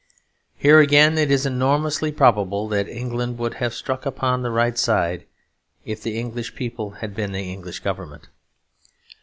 [0.57, 5.27] Here again, it is enormously probable that England would have struck upon the right side,
[5.85, 8.27] if the English people had been the English Government.